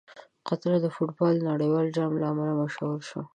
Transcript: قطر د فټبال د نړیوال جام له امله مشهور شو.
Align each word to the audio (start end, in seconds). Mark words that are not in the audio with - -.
قطر 0.47 0.73
د 0.83 0.87
فټبال 0.95 1.35
د 1.39 1.43
نړیوال 1.51 1.87
جام 1.95 2.11
له 2.21 2.25
امله 2.31 2.53
مشهور 2.61 2.99
شو. 3.09 3.21